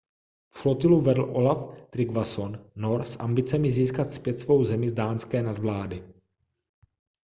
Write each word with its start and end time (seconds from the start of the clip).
flotilu 0.59 0.97
vedl 1.07 1.21
olaf 1.41 1.59
trygvasson 1.91 2.57
nor 2.75 3.05
s 3.05 3.17
ambicemi 3.19 3.71
získat 3.71 4.11
zpět 4.11 4.39
svou 4.39 4.63
zemi 4.63 4.89
z 4.89 4.93
dánské 4.93 5.43
nadvlády 5.43 6.07